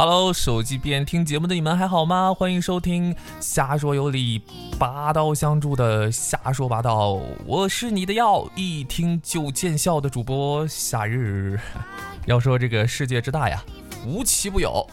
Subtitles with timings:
[0.00, 2.32] Hello，手机边听节目的你们还好吗？
[2.32, 4.40] 欢迎收听瞎说有理、
[4.78, 11.58] 拔刀相助的瞎说八道，我是你的药，一听就见效的主播夏日。
[12.26, 13.60] 要说这个世界之大呀，
[14.06, 14.86] 无奇不有，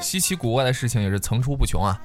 [0.00, 2.00] 稀奇古怪的事情也是层出不穷啊。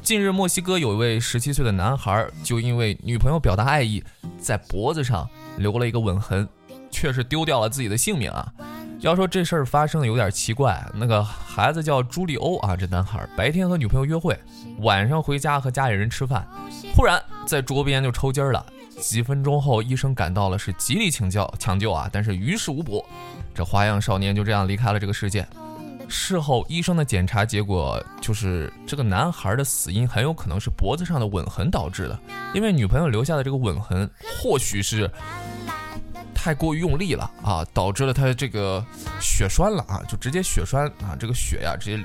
[0.00, 4.00] 近日，墨西哥有一位十七岁的男孩，就因为女朋友表达爱意，
[4.38, 6.48] 在脖子上留了一个吻痕，
[6.88, 8.52] 却是丢掉了自己的性命啊。
[9.00, 14.36] 要说这事儿发生的有点奇怪，那个孩子叫朱利欧啊，这男孩白天和女朋友约会，
[14.78, 16.46] 晚上回家和家里人吃饭，
[16.94, 18.64] 忽然在桌边就抽筋儿了。
[18.98, 23.04] 几分钟后，医生赶到了，是极力请教抢救啊，但是于事无补，
[23.54, 25.46] 这花样少年就这样离开了这个世界。
[26.08, 32.18] 事后医生的检查结果就是，这个男孩的死因很有可能是脖子上的吻痕导致的，
[32.54, 34.08] 因为女朋友留下的这个吻痕，
[34.40, 35.10] 或许是。
[36.46, 38.80] 太过于用力了啊，导致了他这个
[39.20, 42.00] 血栓了啊，就直接血栓啊，这个血呀直接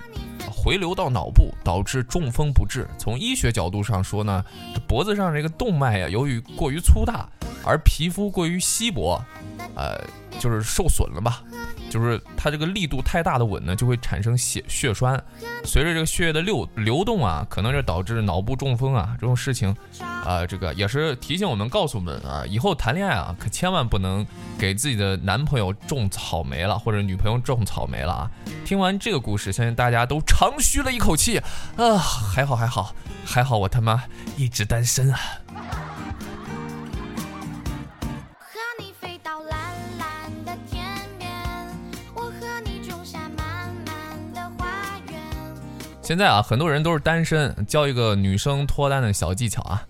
[0.51, 2.87] 回流到脑部，导致中风不治。
[2.97, 7.29] 从医学角度上说呢，这脖子上这个动脉呀，由于过于粗大，
[7.63, 9.23] 而皮肤过于稀薄，
[9.75, 9.99] 呃，
[10.39, 11.43] 就是受损了吧。
[11.89, 15.21] 就是它这个力度太大的吻呢，就会产生血血栓，
[15.65, 24.25] 随着这个血液的流流动啊，可能是导致脑部中风啊这种事情，啊，这个也是提醒我们，告诉我们啊，以后谈恋爱啊，可千万不能
[24.57, 28.31] 给自己的男朋友种草莓了，或者女朋友种草莓了啊。
[28.63, 31.39] 听完这个故事，相信大家都长吁了一口气
[31.75, 32.95] 啊，还好还好
[33.25, 34.05] 还好，我他妈
[34.37, 35.19] 一直单身啊。
[46.11, 49.81] 现在啊，很多人都是单身，教一个女生脱单的小技巧啊，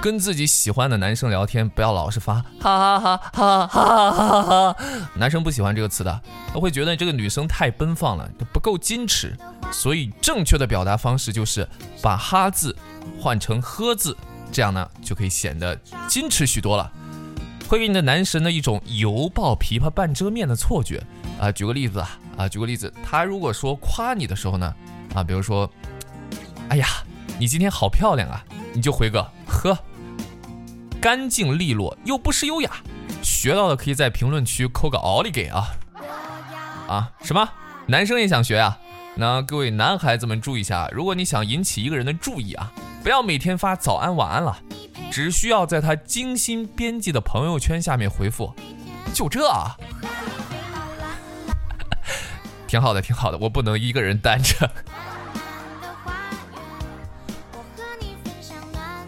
[0.00, 4.76] 跟自己喜欢的男生聊天，不要老是发哈哈哈哈哈哈哈哈，
[5.16, 6.20] 男生不喜欢这个词的，
[6.54, 9.36] 他会觉得这个女生太奔放了，不够矜持，
[9.72, 11.68] 所以正确的表达方式就是
[12.00, 12.76] 把哈字
[13.20, 14.16] 换成呵字，
[14.52, 15.76] 这样呢就可以显得
[16.08, 16.88] 矜持许多了，
[17.68, 21.02] 会给你的男神呢一种犹抱琵琶半遮面的错觉
[21.40, 21.50] 啊。
[21.50, 24.72] 举个例子啊，啊，举个例子，他如果说夸你的时候呢。
[25.14, 25.70] 啊，比如说，
[26.68, 26.86] 哎呀，
[27.38, 28.44] 你今天好漂亮啊！
[28.72, 29.78] 你就回个呵，
[31.00, 32.70] 干净利落又不失优雅。
[33.22, 35.68] 学到的可以在评论区扣个奥利给啊！
[36.88, 37.48] 啊，什么？
[37.86, 38.78] 男生也想学啊？
[39.14, 42.70] 那各位男孩子们注意一下，如果你想引起一个人的注意啊，
[43.02, 44.58] 不要每天发早安晚安了，
[45.10, 48.54] 只需要在他精心编辑的朋友圈下面回复，
[49.14, 49.76] 就这啊
[52.68, 54.70] 挺好的，挺好的，我不能一个人单着。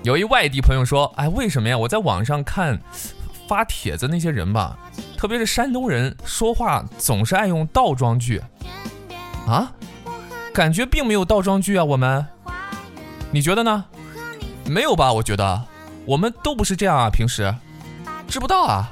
[0.08, 1.76] 有一外地朋友说：“哎，为什么呀？
[1.76, 2.80] 我在网上看
[3.46, 4.74] 发帖子那些人吧，
[5.19, 8.42] 特别是山东人，说话总是爱用倒装句
[9.46, 9.70] 啊，
[10.54, 11.84] 感觉并没有倒装句啊。
[11.84, 12.26] 我们，
[13.30, 13.84] 你觉得呢？
[14.64, 15.12] 没有吧？
[15.12, 15.62] 我觉得
[16.06, 17.54] 我们都不是这样啊，平时
[18.26, 18.90] 知不道啊。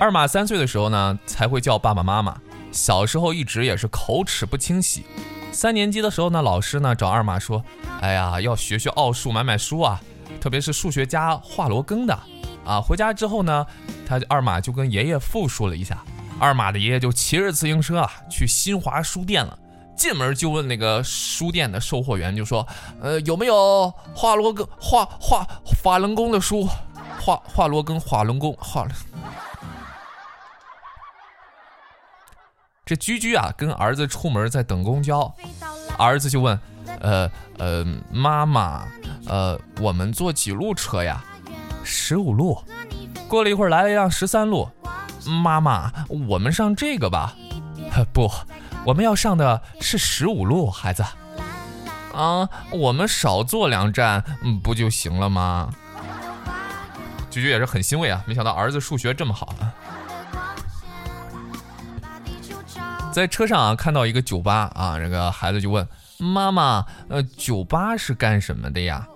[0.00, 2.34] 二马三岁的时候呢，才会叫爸爸妈妈，
[2.72, 5.04] 小时候一直也是口齿不清晰。”
[5.50, 7.62] 三年级的时候呢，老师呢找二马说
[8.00, 10.00] ：“哎呀，要学学奥数，买买书啊，
[10.40, 12.16] 特别是数学家华罗庚的
[12.64, 13.66] 啊。”回家之后呢，
[14.06, 15.98] 他二马就跟爷爷复述了一下。
[16.38, 19.58] 二马的爷爷就骑着自行车啊去新华书店了，
[19.96, 22.64] 进门就问那个书店的售货员，就说
[23.02, 25.44] ：“呃，有没有华罗庚、华华
[25.82, 26.68] 法轮功的书？
[27.20, 28.86] 华华罗庚、法轮功、华。”
[32.88, 35.30] 这居居啊，跟儿子出门在等公交，
[35.98, 36.58] 儿子就问
[37.02, 38.88] ：“呃呃，妈妈，
[39.26, 41.22] 呃，我们坐几路车呀？
[41.84, 42.58] 十五路。
[43.28, 44.66] 过了一会儿，来了一辆十三路。
[45.26, 47.34] 妈妈，我们上这个吧？
[48.14, 48.32] 不，
[48.86, 51.04] 我们要上的是十五路，孩子。
[52.14, 54.24] 啊，我们少坐两站，
[54.64, 55.70] 不就行了吗？”
[57.28, 59.74] 居居也是很欣慰啊，没想到儿子数学这么好啊。
[63.18, 65.86] 在车上啊，看到一个酒吧啊，这个孩子就问
[66.18, 69.06] 妈妈：“呃，酒吧是干什么的呀？”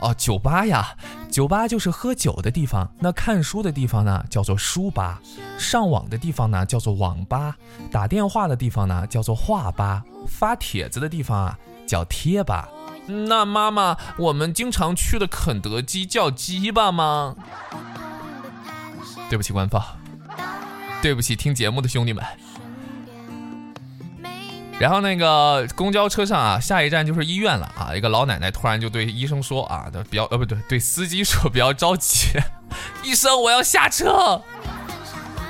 [0.00, 0.94] 哦，酒吧呀，
[1.30, 2.90] 酒吧就是喝酒的地方。
[2.98, 5.18] 那看书的地方呢，叫做书吧；
[5.58, 7.54] 上网的地方呢，叫做网吧；
[7.90, 12.68] 打电话的地方呢，叫做话吧；发帖子的地方啊，叫贴吧。
[13.06, 17.34] 那妈妈，我们经常去的肯德基叫鸡巴吗？
[19.30, 19.82] 对不起，官方，
[21.00, 22.22] 对不起，听节目的兄弟们。
[24.78, 27.94] 然后那个公交车上啊，下一站就是医院了啊！
[27.96, 32.28] 一个老奶奶突然就对医生说啊，比较呃不对，对司机说比较着急，
[33.02, 34.40] 医生我要下车。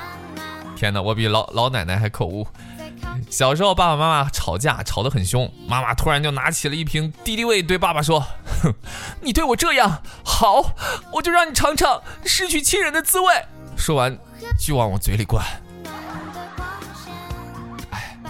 [0.75, 2.47] 天哪，我比老老奶奶还口误。
[3.29, 8.19] 小时候爸爸妈妈吵架吵得很凶，妈妈突然就拿起了一瓶敌敌畏，对爸爸说
[8.63, 8.73] ：“哼，
[9.21, 10.73] 你对我这样好，
[11.13, 13.27] 我就让你尝尝失去亲人的滋味。”
[13.77, 14.17] 说完
[14.59, 15.45] 就往我嘴里灌。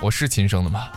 [0.01, 0.87] 我是亲生的吗？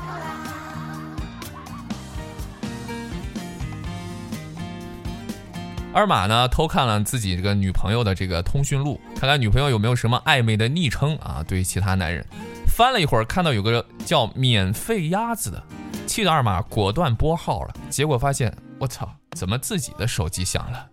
[5.95, 11.45] 二马呢偷看了自己这个女朋友的这个通讯录，看看女朋友有没有什么暧昧的昵称啊？
[11.47, 12.25] 对其他男人。
[12.67, 15.63] 翻了一会儿，看到有个叫“免费鸭子”的，
[16.07, 17.75] 气得二马果断拨号了。
[17.91, 20.89] 结果发现，我操，怎么自己的手机响了？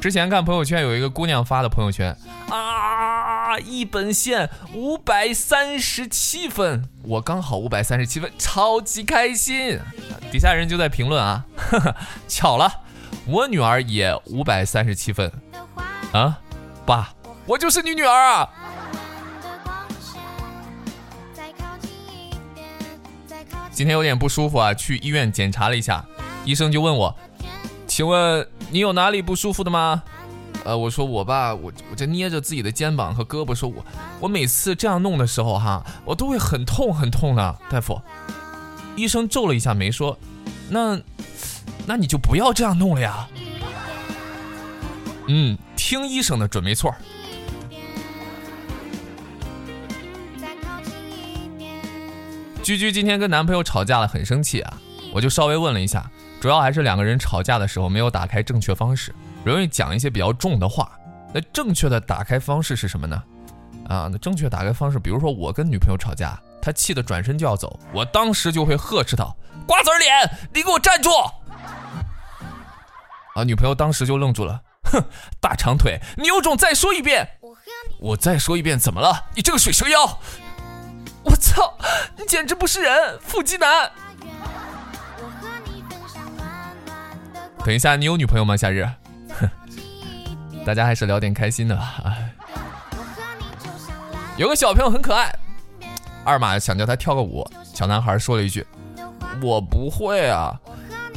[0.00, 2.16] 之前看朋友圈有一个姑娘发的朋友圈
[2.48, 3.11] 啊，
[3.58, 9.78] 一本线五百三十七分，我刚好五百三十七分，超级开心。
[10.30, 11.44] 底下人就在评论啊，
[12.28, 12.72] 巧了，
[13.26, 15.30] 我女儿也五百三十七分
[16.12, 16.38] 啊，
[16.86, 17.14] 爸。
[17.44, 18.48] 我就是你女儿啊！
[23.72, 26.04] 今天有点不舒服啊，去医院检查了一下，
[26.44, 27.16] 医生就问我
[27.88, 30.04] ：“请问你有哪里不舒服的吗？”
[30.64, 33.84] 呃，我说我吧，我我在捏着自己的肩膀和胳膊，说我
[34.20, 37.58] 我每次这样弄的时候哈，我都会很痛很痛的。
[37.68, 38.00] 大夫，
[38.94, 40.16] 医生皱了一下眉说
[40.70, 41.00] ：“那
[41.86, 43.28] 那你就不要这样弄了呀。”
[45.26, 46.94] 嗯，听医生的准没错。
[52.62, 54.78] 居居今天跟男朋友吵架了，很生气啊！
[55.12, 56.08] 我就稍微问了一下，
[56.40, 59.12] 主要还是两个人吵架的时候没有打开正确方式，
[59.44, 60.92] 容易讲一些比较重的话。
[61.34, 63.22] 那正确的打开方式是什么呢？
[63.88, 69.36] 啊，那正确打开方式，比如说我跟女朋友吵架，她气得转身就要走，我当时就会呵斥道
[69.66, 71.10] ：“瓜子脸，你给我站住！”
[73.34, 75.02] 啊，女朋友当时就愣住了，哼，
[75.40, 77.26] 大长腿，你有种再说一遍！
[77.98, 79.26] 我再说一遍，怎么了？
[79.34, 80.18] 你这个水蛇腰！
[81.24, 81.74] 我操，
[82.18, 83.90] 你简直不是人，腹肌男！
[87.64, 88.56] 等一下，你有女朋友吗？
[88.56, 88.94] 夏日，哼，
[90.64, 92.02] 大家还是聊点开心的吧。
[94.36, 95.34] 有个小朋友很可爱，
[96.24, 98.66] 二马想叫他跳个舞，小男孩说了一句
[99.42, 100.58] ：“我不会啊。”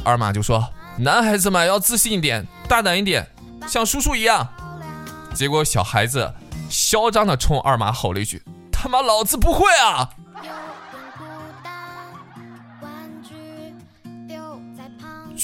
[0.04, 3.26] 二马就说：“男孩子嘛，要自信一点，大胆一点，
[3.66, 4.46] 像叔叔一样。”
[5.34, 6.32] 结果小孩子
[6.68, 8.42] 嚣张的冲二马吼了一句。
[8.70, 10.10] 他妈，老子不会啊！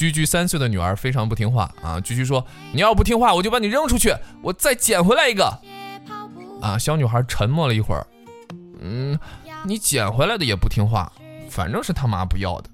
[0.03, 2.01] 居居三岁的女儿非常不听话啊！
[2.01, 2.45] 居居说
[2.75, 4.13] ：“你要不听话，我就把你扔出去，
[4.43, 5.45] 我再捡回来一个。”
[6.61, 6.77] 啊！
[6.77, 8.05] 小女孩沉默了一会儿，
[8.81, 9.17] 嗯，
[9.65, 11.13] 你捡回来的也不听话，
[11.49, 12.71] 反正是他妈不要的。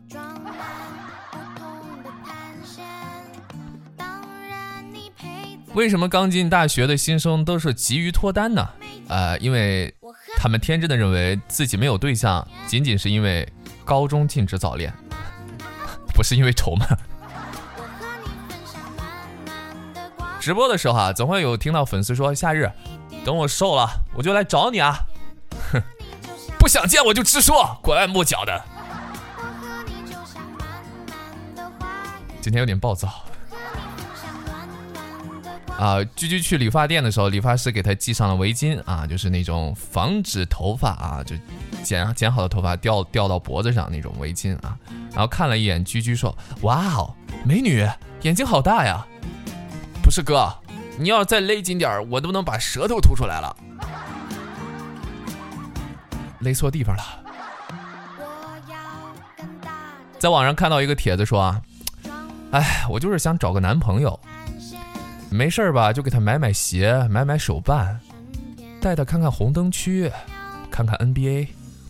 [5.74, 8.66] 为什么刚进大学的新生都是急于脱单呢？
[9.08, 9.94] 呃，因为。
[10.40, 13.46] 他们天真的认为自己没有对象，仅仅是因为
[13.84, 14.92] 高中禁止早恋，
[16.14, 16.86] 不是因为丑吗？
[20.40, 22.70] 直播的时候啊，总会有听到粉丝说：“夏日，
[23.24, 24.98] 等我瘦了，我就来找你啊！”
[25.72, 25.82] 哼，
[26.58, 28.64] 不想见我就直说，拐弯抹角的。
[32.40, 33.08] 今天有点暴躁。
[35.76, 41.36] 啊，居居去理发店的时候，理发师给他系上了围巾啊，就是那种防止头发啊，就
[41.84, 44.76] 剪剪好的头发掉掉到脖子上那种围巾啊。
[45.10, 47.86] 然后看了一眼居居，说：“哇哦，美女，
[48.22, 49.04] 眼睛好大呀！”
[50.08, 50.50] 不是哥，
[50.96, 53.54] 你要再勒紧点我都能把舌头吐出来了。
[56.38, 57.02] 勒错地方了。
[60.18, 61.60] 在网上看到一个帖子说啊，
[62.52, 64.18] 哎，我就是想找个男朋友。
[65.28, 68.00] 没事吧，就给他买买鞋，买买手办，
[68.80, 70.10] 带他看看红灯区，
[70.70, 71.48] 看看 NBA，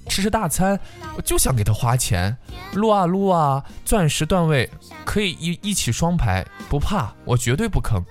[0.09, 0.81] 吃吃大餐。
[1.17, 2.37] 我就想给他花钱，
[2.73, 4.69] 撸啊撸啊，钻石段位
[5.05, 8.03] 可以一一起双排，不怕，我绝对不坑。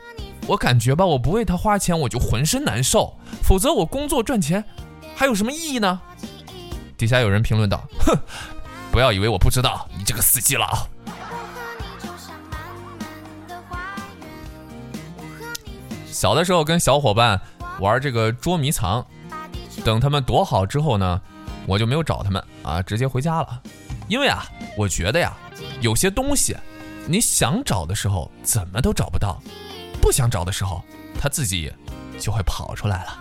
[0.47, 3.17] 我感觉吧，我不为他花钱，我就浑身难受。
[3.43, 4.63] 否则我工作赚钱
[5.15, 5.99] 还有什么意义呢？
[6.97, 8.17] 底下有人评论道：“哼，
[8.91, 10.87] 不要以为我不知道，你这个死基佬。”
[16.09, 17.39] 小的时候跟小伙伴
[17.79, 19.05] 玩这个捉迷藏，
[19.85, 21.21] 等他们躲好之后呢，
[21.67, 23.61] 我就没有找他们啊，直接回家了。
[24.07, 24.43] 因为啊，
[24.75, 25.37] 我觉得呀，
[25.81, 26.57] 有些东西
[27.05, 29.39] 你想找的时候怎么都找不到，
[30.01, 30.83] 不想找的时候，
[31.19, 31.71] 他自己
[32.17, 33.19] 就会跑出来了。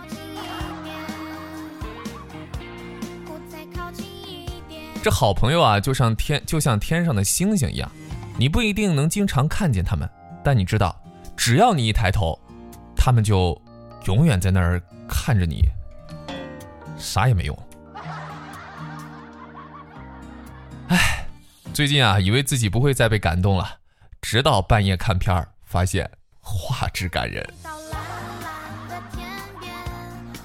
[5.03, 7.91] 这好朋友啊，就像天就像天上的星星一样，
[8.38, 10.09] 你不一定能经常看见他们，
[10.43, 10.97] 但你知道，
[11.37, 12.38] 只要你一抬头。
[12.99, 13.57] 他们就
[14.07, 15.62] 永远在那儿看着你，
[16.99, 17.57] 啥也没用。
[21.76, 23.80] 最近啊，以为自己不会再被感动了，
[24.23, 27.47] 直到半夜看片儿，发现画质感人。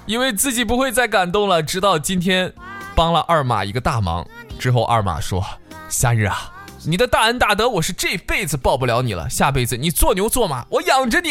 [0.04, 2.52] 以为自己不会再感动了，直到今天，
[2.94, 5.42] 帮了二马一个大忙之后，二马说
[5.88, 6.52] ：“夏日啊，
[6.84, 11.30] 你的大恩大德，我是这辈子报不了你了，下辈子你做牛做马，我养着你。”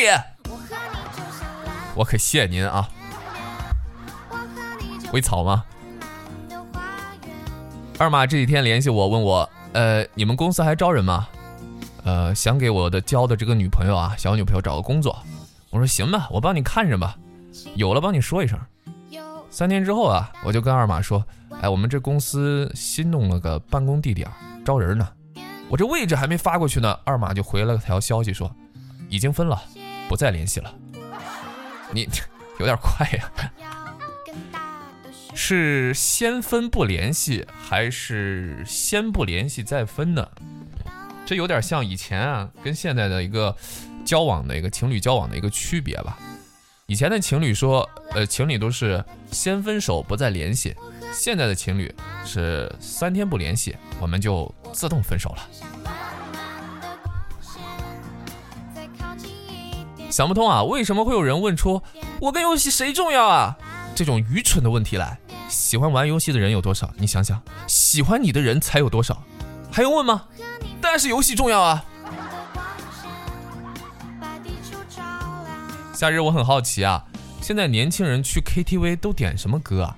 [1.93, 2.89] 我可谢您啊，
[5.13, 5.63] 微草吗？
[7.99, 11.27] 二马这几天联系我，问我，呃，你们公司还招人吗？
[12.03, 15.17] 呃，想给我的交的这个女朋友啊，小女朋友找个工作。
[15.69, 17.15] 我说行吧，我帮你看着吧，
[17.75, 18.59] 有了帮你说一声。
[19.49, 21.23] 三天之后啊，我就跟二马说，
[21.61, 24.29] 哎，我们这公司新弄了个办公地点，
[24.65, 25.07] 招人呢。
[25.69, 28.53] 我这位置还没发过去呢，二马就回了条消息说，
[29.09, 29.61] 已经分了，
[30.09, 30.73] 不再联系了。
[31.91, 32.07] 你
[32.59, 33.31] 有点快呀，
[35.33, 40.27] 是先分不联系，还是先不联系再分呢？
[41.25, 43.55] 这有点像以前啊，跟现在的一个
[44.03, 46.17] 交往的一个情侣交往的一个区别吧。
[46.87, 50.75] 以前的情侣说，呃，情侣都是先分手不再联系，
[51.13, 51.93] 现在的情侣
[52.25, 55.47] 是三天不联系，我们就自动分手了。
[60.09, 61.81] 想不通啊，为什么会有人问出
[62.19, 63.57] “我跟游戏谁重要啊”
[63.95, 65.17] 这种愚蠢的问题来？
[65.51, 66.89] 喜欢玩游戏的人有多少？
[66.97, 69.21] 你想想，喜欢你的人才有多少？
[69.69, 70.23] 还用问吗？
[70.81, 71.83] 当然是游戏重要啊！
[75.93, 77.03] 夏日，我很好奇啊，
[77.41, 79.97] 现在年轻人去 KTV 都点什么歌啊？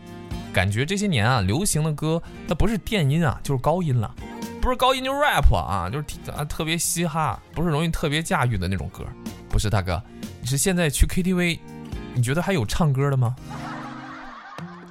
[0.52, 4.14] 感觉这些年啊，流行的歌那不是电音啊，就是高音了，
[4.60, 9.06] 不是高音就 rap 啊，就是啊特别嘻哈，不是容易特别驾驭的那种歌。
[9.50, 10.02] 不是大哥，
[10.42, 11.60] 你是现在去 KTV，
[12.16, 13.36] 你觉得还有唱歌的吗？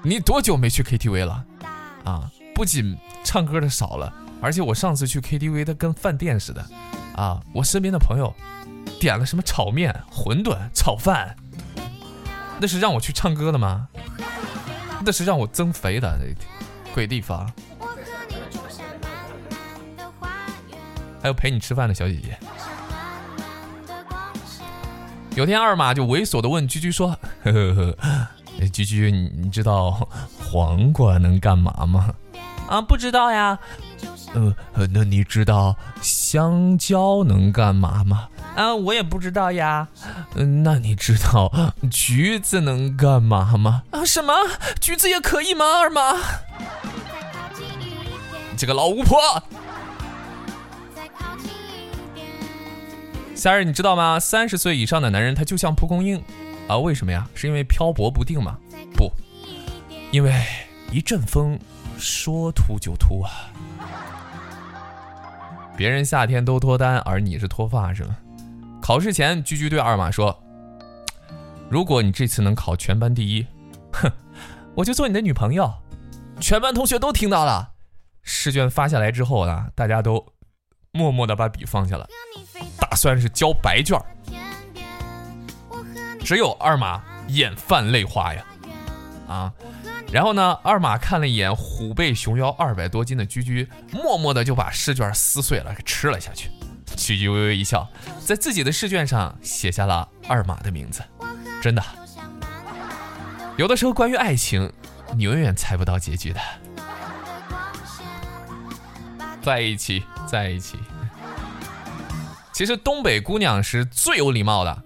[0.04, 1.44] 你多久没去 KTV 了？
[2.04, 6.64] 啊，不仅唱歌的少了，而且我上次去 KTV，它跟饭店似的。
[7.14, 8.34] 啊，我身边的朋友
[8.98, 11.36] 点了什么炒面、馄饨、炒饭，
[12.58, 13.88] 那是让我去唱歌的吗？
[15.04, 16.18] 那是让我增肥的
[16.94, 17.50] 鬼地方。
[21.20, 22.36] 还有陪你吃饭的小姐姐。
[25.36, 28.28] 有天二马就猥琐的问居居说：“呵呵呵，
[28.72, 29.90] 居居，你你知道
[30.38, 32.14] 黄瓜能干嘛吗？
[32.68, 33.58] 啊，不知道呀。
[34.34, 34.54] 呃，
[34.94, 38.28] 那你知道香蕉能干嘛吗？
[38.56, 39.88] 啊，我也不知道呀。
[40.36, 41.52] 嗯，那你知道
[41.90, 43.82] 橘子能干嘛吗？
[43.90, 44.32] 啊，什么？
[44.80, 45.66] 橘子也可以吗？
[45.80, 46.14] 二妈，
[48.56, 49.18] 这个老巫婆。”
[53.34, 54.20] 夏日，你知道吗？
[54.20, 56.22] 三十岁以上的男人，他就像蒲公英，
[56.72, 57.28] 啊，为什么呀？
[57.34, 58.56] 是因为漂泊不定吗？
[58.96, 59.12] 不，
[60.10, 60.32] 因为
[60.90, 61.58] 一阵风，
[61.98, 63.30] 说秃就秃啊。
[65.76, 68.16] 别人夏天都脱单，而你是脱发是吗？
[68.80, 70.42] 考试前，居居对二马说
[71.68, 73.46] ：“如果你这次能考全班第一，
[73.92, 74.10] 哼，
[74.74, 75.70] 我就做你的女朋友。”
[76.40, 77.72] 全班同学都听到了。
[78.22, 80.24] 试卷发下来之后呢，大家都
[80.90, 82.08] 默默的把笔放下了。
[82.80, 84.00] 打算是交白卷
[86.32, 88.42] 只有二马眼泛泪花呀，
[89.28, 89.52] 啊，
[90.10, 96.48] 然后呢，二马看了一眼虎背熊腰二百多斤的居居，默默的就把试卷撕碎了给吃了下去。
[96.96, 97.86] 居居微微一笑，
[98.24, 101.02] 在自己的试卷上写下了二马的名字。
[101.60, 101.84] 真的，
[103.58, 104.72] 有的时候关于爱情，
[105.14, 106.40] 你永远猜不到结局的。
[109.42, 110.78] 在一起，在一起。
[112.54, 114.82] 其实东北姑娘是最有礼貌的，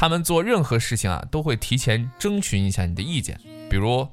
[0.00, 3.36] 她们做任何事情啊，都会提前征询一下你的意见。
[3.68, 4.06] 比如，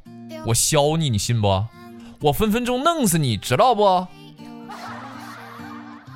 [0.43, 1.63] 我削你，你信不？
[2.19, 4.07] 我分分钟弄死你，知道不？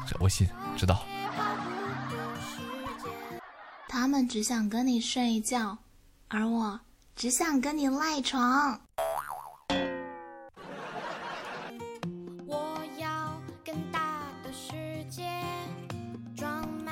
[0.07, 1.05] 这我信，知道。
[3.87, 5.77] 他们只想跟你睡觉，
[6.29, 6.79] 而我
[7.15, 8.81] 只想跟你赖床。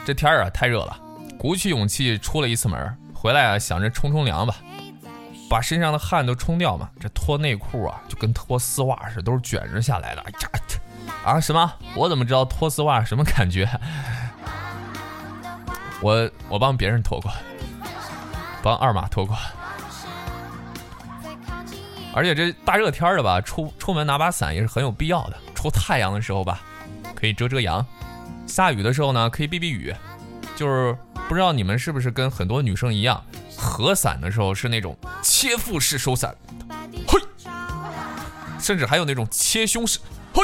[0.06, 0.96] 这天儿啊太热了，
[1.38, 4.56] 鼓起勇气出了一次门，回来啊想着冲冲凉吧，
[5.50, 6.90] 把身上的汗都冲掉嘛。
[7.00, 10.22] 这脱内裤啊就跟脱丝袜似的，都是卷着下来的。
[10.24, 10.30] 呀，
[11.24, 11.72] 啊什么？
[11.96, 13.70] 我怎么知道脱丝袜什么感觉？
[16.02, 17.32] 我我帮别人脱过，
[18.62, 19.38] 帮二马脱过。
[22.14, 25.38] 而且这大热天的吧，出出门拿把伞也是很有必要的。
[25.54, 26.62] 出太阳的时候吧，
[27.14, 27.86] 可以遮遮阳。
[28.48, 29.94] 下雨的时候呢，可以避避雨，
[30.56, 33.24] 就是不知道你们是不是跟很多女生一样，
[33.58, 36.36] 合伞的时候是那种切腹式收伞，
[37.06, 37.20] 嘿，
[38.60, 40.00] 甚至还有那种切胸式，
[40.34, 40.44] 嘿。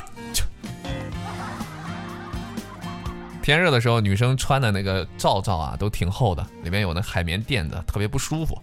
[3.42, 8.58] 天热的时候，女生穿的那个罩罩啊，都挺厚的，里面有那海绵垫子，特别不舒服。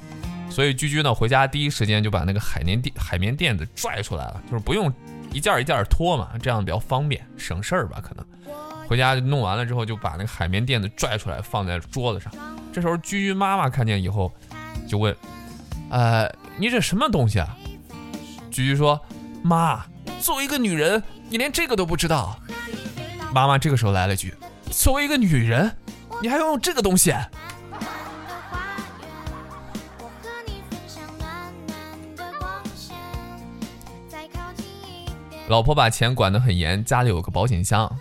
[0.50, 4.92] 所以居居呢，回家第一时间就把那个海绵垫海绵垫子拽出来了，就是不用
[5.32, 8.02] 一件一件脱嘛，这样比较方便，省事儿吧？
[8.02, 8.24] 可能
[8.90, 12.32] 回家弄完了之后，就把那个海绵垫子拽出来放在桌子上。
[12.72, 14.34] 这时候居居妈妈看见以后，
[14.88, 15.16] 就问
[15.90, 16.28] ：“呃，
[16.58, 17.56] 你这什么东西啊？”
[18.50, 19.00] 居居说
[19.44, 19.86] ：“妈，
[20.20, 22.36] 作为一个女人，你连这个都不知道。”
[23.32, 24.34] 妈妈这个时候来了句。
[24.72, 25.72] 作为一个女人，
[26.20, 27.14] 你还要用这个东西？
[35.50, 37.92] 老婆把钱管得很严，家里有个保险箱，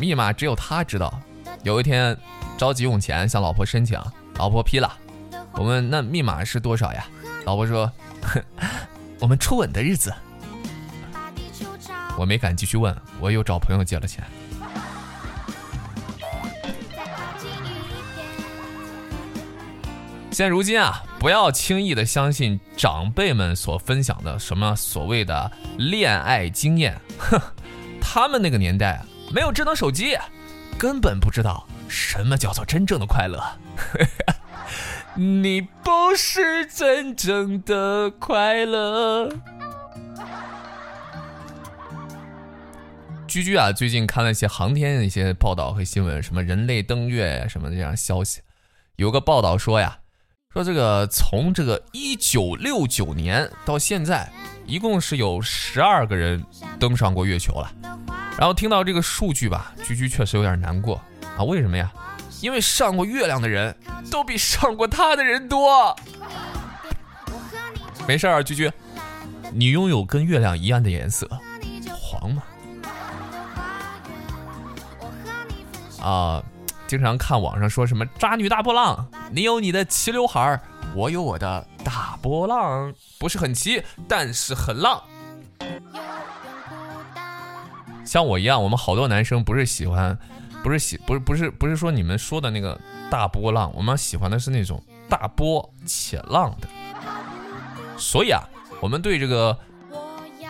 [0.00, 1.12] 密码只有她知道。
[1.62, 2.16] 有一天
[2.56, 4.00] 着急用钱，向老婆申请，
[4.36, 4.90] 老婆批了。
[5.52, 7.06] 我问那密码是多少呀？
[7.44, 7.92] 老婆说
[9.20, 10.14] ：“我们初吻的日子。”
[12.16, 14.24] 我没敢继续问，我又找朋友借了钱。
[20.30, 27.40] 现如今啊，不要轻易的相信长辈们所分享的什么所谓的恋爱经验，哼，
[27.98, 29.02] 他们那个年代
[29.32, 30.18] 没有智能手机，
[30.76, 33.42] 根本不知道什么叫做真正的快乐。
[35.16, 39.30] 你不是真正的快乐。
[43.26, 48.42] 居居啊，最近看了一些航天的一些报道和新闻，什么人类登月什么这样消息，
[48.96, 50.00] 有个报道说呀。
[50.54, 54.30] 说这个从这个一九六九年到现在，
[54.64, 56.42] 一共是有十二个人
[56.78, 57.68] 登上过月球了。
[58.38, 60.94] 然后听到这个数据吧，居居确实有点难过
[61.36, 61.42] 啊。
[61.42, 61.92] 为什么呀？
[62.40, 63.74] 因为上过月亮的人
[64.12, 65.96] 都比上过他的人多。
[68.06, 68.70] 没事儿，居居，
[69.52, 71.28] 你拥有跟月亮一样的颜色，
[71.90, 72.42] 黄吗？
[76.00, 76.44] 啊。
[76.94, 80.60] 经常看网上说什么渣女大波浪，你有你的齐刘海儿，
[80.94, 85.02] 我有我的大波浪，不是很齐，但是很浪。
[88.04, 90.16] 像我一样，我们好多男生不是喜欢，
[90.62, 92.80] 不是喜，不是不是不是说你们说的那个
[93.10, 96.68] 大波浪，我们喜欢的是那种大波且浪的。
[97.98, 98.40] 所以啊，
[98.80, 99.58] 我们对这个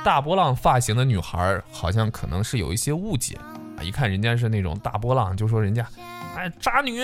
[0.04, 3.38] 大波浪发型的女孩，好像可能是有一些误解。
[3.82, 5.86] 一看人家是那种大波浪，就说人家。
[6.36, 7.00] 哎，渣女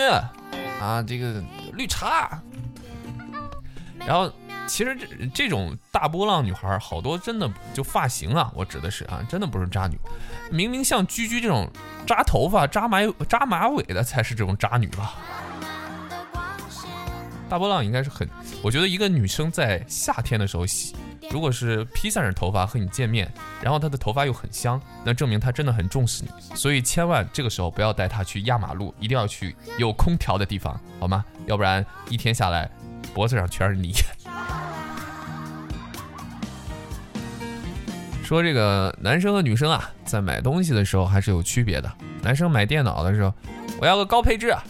[0.81, 1.43] 啊，这个
[1.75, 2.41] 绿茶。
[3.99, 4.33] 然后，
[4.67, 9.99] 其实这这种大波浪女孩，好多真的就发型啊，我指的是啊，真的不是渣女。
[10.51, 11.71] 明明像居居这种
[12.07, 15.15] 扎头发、扎马扎马尾的，才是这种渣女吧？
[17.51, 18.29] 大波浪应该是很，
[18.63, 20.95] 我觉得一个女生在夏天的时候洗。
[21.33, 26.31] 如果是披散着头发和你见面，然后她的头发又很香，那证明她真的很重视你。
[26.55, 31.25] 所以千万这个时候不要带她去压马路，一定要去有空调的地方，好吗？
[31.47, 32.71] 要不然一天下来，
[33.13, 33.93] 脖子上全是泥。
[38.23, 41.93] 说这个男生和女生啊，在买东西的时候还是有区别的。
[42.23, 43.35] 男生买电脑的时候，
[43.81, 44.63] 我要个高配置啊，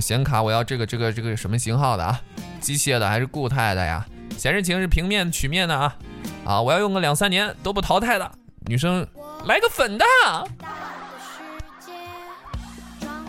[0.00, 2.20] 显卡我要这个这个这个什么型号的啊？
[2.60, 4.06] 机械的还是固态的呀？
[4.38, 5.96] 显示屏是平面曲面的啊，
[6.44, 8.30] 啊，我要用个两三年都不淘汰的。
[8.66, 9.06] 女生
[9.46, 10.04] 来个粉的。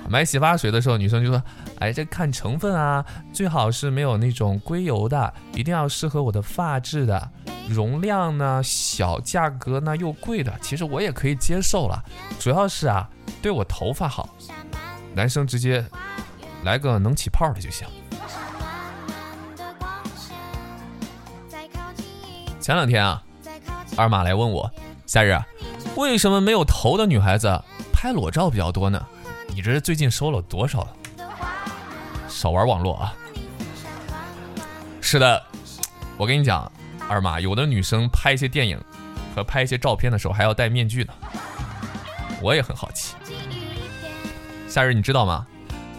[0.07, 1.41] 买洗发水的时候，女生就说
[1.79, 7.31] ：“哎，这看成分啊，最好是没有那种硅油的，一定要适合我的发质的。
[7.67, 12.03] 容量呢小，价格呢又贵的，其实我也可以接受了，
[12.39, 13.09] 主要是啊，
[13.41, 14.29] 对我头发好。”
[15.15, 15.83] 男生直接
[16.63, 17.87] 来个能起泡的就行。
[22.59, 23.21] 前两天啊，
[23.97, 24.71] 二马来问我，
[25.05, 25.37] 夏日，
[25.97, 29.05] 为什么没有头的女孩子拍裸照比较多呢？
[29.53, 30.87] 你这是最近收了多少？
[32.29, 33.13] 少玩网络啊！
[35.01, 35.43] 是的，
[36.17, 36.71] 我跟你讲，
[37.07, 38.81] 二马有的女生拍一些电影
[39.35, 41.13] 和拍一些照片的时候还要戴面具呢。
[42.41, 43.15] 我也很好奇，
[44.67, 45.45] 夏日你知道吗？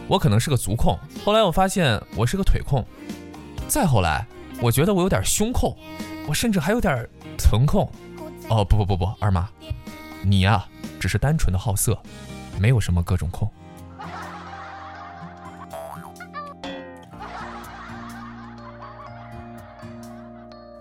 [0.06, 2.84] 我可能是个足控，后来我发现我是个腿控，
[3.66, 4.26] 再后来
[4.60, 5.76] 我觉得我有点胸控。
[6.26, 7.86] 我甚至还有点疼控，
[8.48, 9.46] 哦不不不不，二妈，
[10.22, 10.64] 你呀
[10.98, 11.98] 只是单纯的好色，
[12.58, 13.46] 没有什么各种控。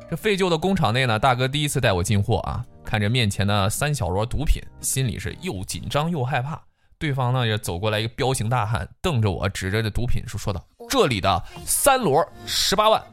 [0.10, 6.62] 这废旧的工厂内呢，大哥第一次带我进货啊，看着面前的三小摞毒品，心里是又紧张又害怕。
[7.04, 13.04] 对方呢也走过来一个彪形大汉，瞪着我，指着这毒品说说道：“这里的三摞十八万。”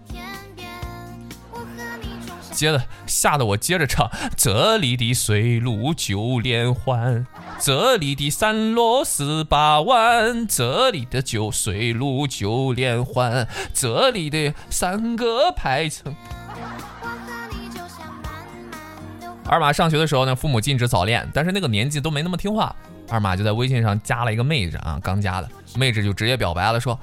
[2.54, 7.26] 接着吓得我接着唱：这里的水路九连环，
[7.58, 16.14] 这里的山路十八万，这里的九水路九连环，这里的三个排成。
[19.46, 22.72] 二马上学的时候呢，父母禁止早恋，但是那个年纪都没那么听话。
[23.10, 26.98] 二马就在微信上加了一个妹子啊，刚加的妹子就直接表白了，说：“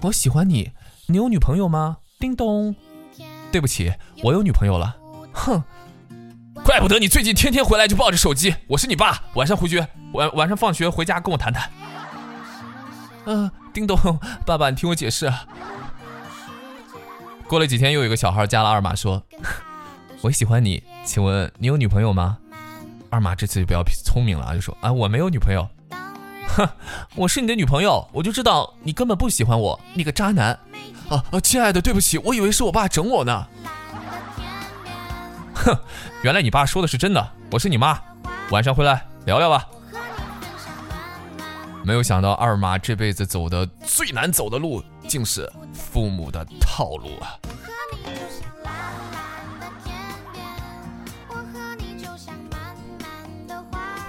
[0.00, 0.70] 我喜欢你，
[1.06, 2.74] 你有女朋友吗？”叮咚，
[3.52, 4.96] 对不起，我有女朋友了。
[5.32, 5.62] 哼，
[6.64, 8.54] 怪不得你最近天天回来就抱着手机。
[8.68, 11.70] 我是你爸，晚上回去晚晚上放学回家跟我谈谈。
[13.26, 13.98] 嗯，叮咚，
[14.46, 15.30] 爸爸，你听我解释。
[17.46, 19.22] 过了几天，又有一个小孩加了二马，说
[20.22, 22.38] ：“我喜欢你，请问你有女朋友吗？”
[23.14, 25.64] 二马这次就比较聪明了啊，就说：“啊，我没有女朋友。”
[26.56, 26.68] 哼，
[27.14, 30.48] 我是你的女朋友，我就知道你根本不喜欢我，你个渣男。
[31.08, 33.46] 啊啊，亲爱的，对不起，我以为是我爸整我呢。
[35.54, 35.78] 哼，
[36.22, 37.96] 原来你爸说的是真的，我是你妈，
[38.50, 39.64] 晚上回来聊聊吧。
[41.84, 47.38] 没有想到二妈这辈子走的最难走的路，竟是父母的套路啊。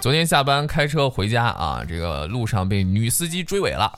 [0.06, 3.92] 昨天下班开车回家啊，这个路上被女司机追尾了，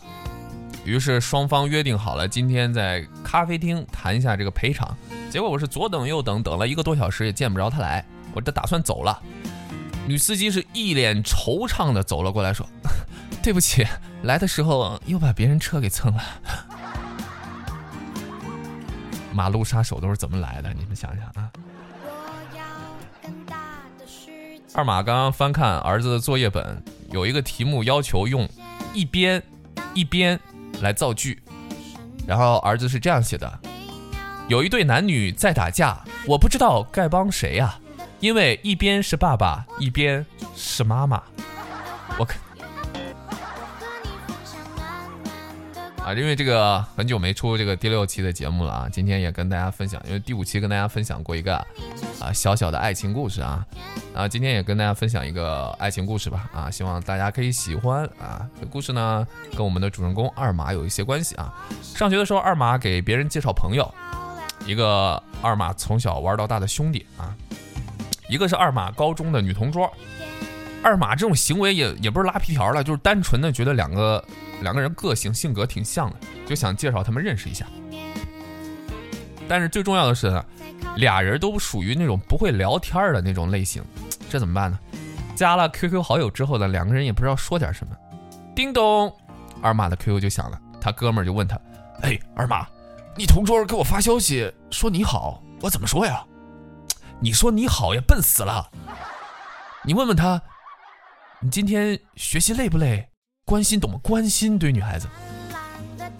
[0.85, 4.97] 于是双方约定好了今天在咖啡厅谈一下这个赔偿。
[5.29, 9.21] 结果我是左等右等，等了一个多小时也见不着他来，我这打算走了。
[10.07, 12.65] 女司机是一脸惆怅的走了过来，说
[13.43, 13.85] ：“对不起，
[14.23, 16.23] 来的时候又把别人车给蹭了。”
[19.33, 20.73] 马路杀手都是怎么来的？
[20.73, 21.46] 你们想想啊。
[24.77, 28.47] 二马刚刚翻看儿子的作业本，有一个题目要求用
[28.93, 29.41] 一边
[29.95, 30.39] 一边
[30.81, 31.41] 来造句，
[32.27, 33.59] 然后儿子是这样写的：
[34.47, 37.73] 有一对男女在打架，我不知道该帮谁呀，
[38.19, 40.23] 因为一边是爸爸，一边
[40.55, 41.23] 是妈妈。
[42.19, 42.46] 我看。
[46.07, 51.57] 啊，因为这个很久没出这个第六期的节目了啊，今天也跟大家分享，因为第五期跟大家分享过一个
[52.21, 53.65] 啊小小的爱情故事啊，
[54.15, 58.47] 啊，今天也跟大家分享一个爱情故事吧啊，希望大家可以喜欢啊。
[58.57, 61.53] 这故事呢跟我们的主人公二马有一些关系啊。
[61.81, 63.93] 上学的时候，二马给别人介绍朋友，
[64.65, 67.35] 一个二马从小玩到大的兄弟啊，
[68.29, 69.91] 一个是二马高中的女同桌。
[70.81, 74.23] 二马这种行为也也不是拉皮条了，就是单纯的觉得两个
[74.61, 76.15] 两个人个性性格挺像的，
[76.45, 77.65] 就想介绍他们认识一下。
[79.47, 80.43] 但是最重要的是，
[80.97, 83.83] 俩人都属于那种不会聊天的那种类型，
[84.29, 84.79] 这怎么办呢？
[85.35, 87.95] 加了 QQ 好友之后呢，两个人也不知道说点什么。
[88.55, 89.15] 叮咚，
[89.61, 91.59] 二马的 QQ 就响了，他哥们儿就问他
[92.01, 92.67] ：“哎，二马，
[93.15, 96.25] 你同桌给我发消息说你好，我怎么说呀？
[97.19, 98.69] 你说你好呀笨死了，
[99.83, 100.41] 你问问他。”
[101.39, 103.09] 你今天学习累不累？
[103.47, 103.97] 关心懂吗？
[104.03, 105.07] 关心对女孩子。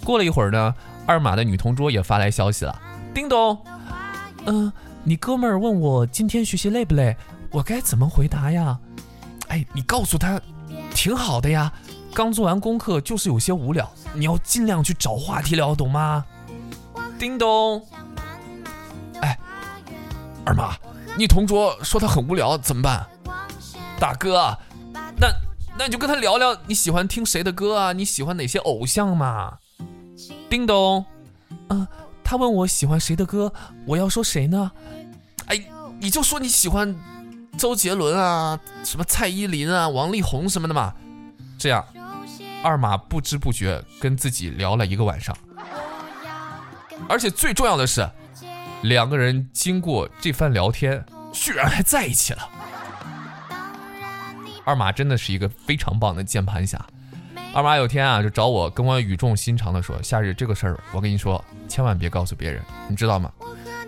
[0.06, 0.74] 过了一会儿呢，
[1.06, 2.82] 二马的女同桌也发来消息了。
[3.14, 3.58] 叮咚，
[4.46, 4.72] 嗯，
[5.04, 7.18] 你哥们儿问我今天学习累不累，
[7.52, 8.80] 我该怎么回答呀？
[9.50, 10.40] 哎，你告诉他，
[10.94, 11.70] 挺好的呀。
[12.14, 16.24] 刚做完功课就是有些无聊，你要尽量去找话题聊，懂吗？
[17.20, 17.86] 叮咚，
[19.20, 19.38] 哎，
[20.46, 20.78] 二马，
[21.18, 23.06] 你同桌说他很无聊，怎么办？
[24.00, 24.58] 大哥。
[25.20, 25.28] 那
[25.78, 27.94] 那你就跟他聊聊你喜欢听谁的歌啊？
[27.94, 29.58] 你喜欢哪些偶像嘛？
[30.50, 31.06] 叮咚，
[31.70, 31.88] 嗯，
[32.24, 33.54] 他问我喜欢谁的歌，
[33.86, 34.72] 我要说谁呢？
[35.46, 35.64] 哎，
[36.00, 36.96] 你就说你喜欢
[37.58, 40.94] 周杰伦啊，什么蔡依林啊，王力宏什么的嘛。
[41.60, 41.86] 这样，
[42.64, 45.36] 二马不知不觉跟自己聊了一个晚上，
[47.08, 48.10] 而且最重要的是，
[48.82, 52.50] 两个人经过这番聊天，居然还在一起了。
[54.68, 56.78] 二马真的是一个非常棒的键盘侠。
[57.54, 63.32] 二马有天啊，就找我，跟我语重心长的说：“夏日这个事儿，我跟你说，千万别告诉别人，你知道吗？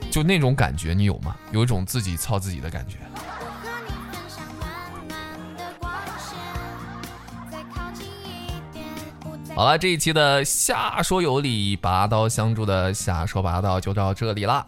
[0.09, 1.35] 就那种感觉，你有吗？
[1.51, 2.97] 有一种自己操自己的感觉。”
[9.53, 14.65] 好了，这一期的瞎说有理，拔刀相助的瞎说拔刀就到这里啦。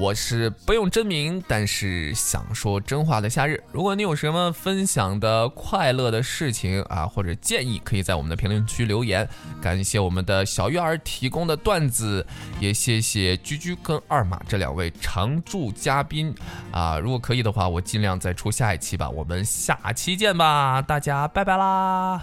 [0.00, 3.60] 我是不用真名，但是想说真话的夏日。
[3.72, 9.28] 如果你有什么分享的快乐的事情啊，或者建议，可以在我们的评论区留言。
[9.60, 12.24] 感谢我们的小鱼儿提供的段子，
[12.60, 16.32] 也谢谢居居跟二马这两位常驻嘉宾
[16.70, 16.96] 啊。
[16.96, 19.10] 如果可以的话，我尽量再出下一期吧。
[19.10, 22.22] 我们下期见吧，大家拜拜啦。